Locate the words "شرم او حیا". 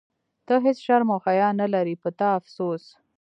0.85-1.49